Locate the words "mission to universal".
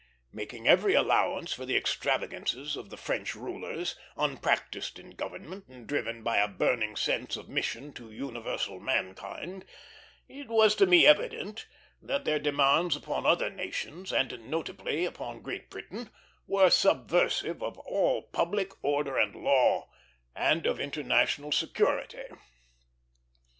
7.47-8.79